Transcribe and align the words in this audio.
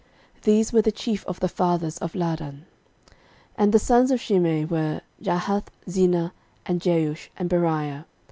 These 0.41 0.73
were 0.73 0.81
the 0.81 0.91
chief 0.91 1.23
of 1.27 1.41
the 1.41 1.47
fathers 1.47 1.99
of 1.99 2.13
Laadan. 2.15 2.65
13:023:010 3.05 3.11
And 3.59 3.71
the 3.71 3.77
sons 3.77 4.09
of 4.09 4.19
Shimei 4.19 4.65
were, 4.65 5.01
Jahath, 5.21 5.67
Zina, 5.87 6.33
and 6.65 6.81
Jeush, 6.81 7.29
and 7.37 7.47
Beriah. 7.47 8.05